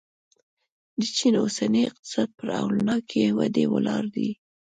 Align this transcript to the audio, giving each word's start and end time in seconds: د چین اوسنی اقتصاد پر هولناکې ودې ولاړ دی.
د 0.99 1.01
چین 1.17 1.33
اوسنی 1.43 1.81
اقتصاد 1.89 2.29
پر 2.37 2.47
هولناکې 2.61 3.21
ودې 3.37 3.65
ولاړ 3.73 4.03
دی. 4.15 4.29